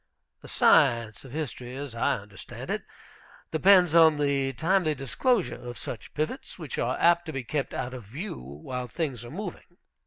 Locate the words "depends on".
3.51-4.17